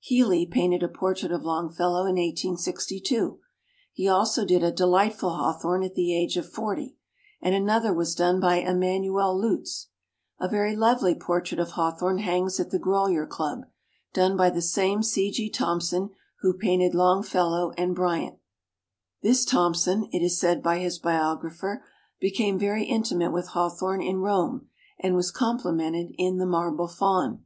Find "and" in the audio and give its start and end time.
7.42-7.54, 17.76-17.94, 24.98-25.14